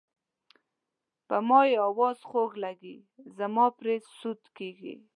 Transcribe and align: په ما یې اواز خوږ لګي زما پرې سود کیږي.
په 1.27 1.37
ما 1.47 1.61
یې 1.69 1.77
اواز 1.89 2.19
خوږ 2.29 2.51
لګي 2.65 2.95
زما 3.37 3.65
پرې 3.79 3.95
سود 4.19 4.41
کیږي. 4.57 4.95